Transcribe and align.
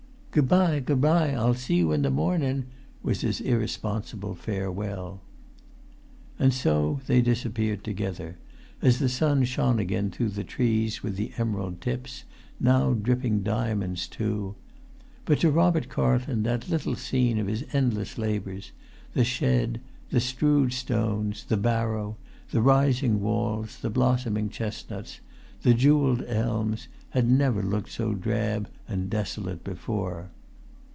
"Good 0.33 0.47
bye, 0.47 0.79
good 0.79 1.01
bye, 1.01 1.31
I'll 1.33 1.55
see 1.55 1.75
you 1.75 1.91
in 1.91 2.03
the 2.03 2.09
mornin'!" 2.09 2.67
was 3.03 3.19
his 3.19 3.41
irresponsible 3.41 4.33
farewell. 4.33 5.19
And 6.39 6.53
so 6.53 7.01
they 7.05 7.21
disappeared 7.21 7.83
together, 7.83 8.37
as 8.81 8.99
the 8.99 9.09
sun 9.09 9.43
shone 9.43 9.77
again 9.77 10.09
through 10.09 10.29
the 10.29 10.45
trees 10.45 11.03
with 11.03 11.17
the 11.17 11.33
emerald 11.37 11.81
tips, 11.81 12.23
now 12.61 12.93
dripping 12.93 13.43
diamonds 13.43 14.07
too; 14.07 14.55
but 15.25 15.41
to 15.41 15.51
Robert 15.51 15.89
Carlton 15.89 16.43
that 16.43 16.69
little 16.69 16.95
scene 16.95 17.37
of 17.37 17.47
his 17.47 17.65
endless 17.73 18.17
labours, 18.17 18.71
the 19.13 19.25
shed, 19.25 19.81
the[Pg 20.11 20.31
274] 20.31 20.31
strewed 20.31 20.71
stones, 20.71 21.43
the 21.43 21.57
barrow, 21.57 22.15
the 22.51 22.61
rising 22.61 23.19
walls, 23.19 23.79
the 23.79 23.89
blossoming 23.89 24.47
chestnuts, 24.47 25.19
the 25.63 25.73
jewelled 25.75 26.23
elms, 26.25 26.87
had 27.11 27.29
never 27.29 27.61
looked 27.61 27.91
so 27.91 28.13
drab 28.15 28.67
and 28.87 29.09
desolate 29.11 29.63
before. 29.63 30.31